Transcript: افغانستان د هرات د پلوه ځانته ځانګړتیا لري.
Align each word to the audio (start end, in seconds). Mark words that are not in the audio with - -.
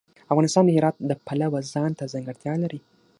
افغانستان 0.31 0.63
د 0.65 0.69
هرات 0.77 0.95
د 1.09 1.11
پلوه 1.27 1.59
ځانته 1.73 2.03
ځانګړتیا 2.13 2.53
لري. 2.63 2.79